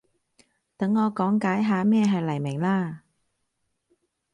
[0.77, 3.03] 等我講解下咩係黎明啦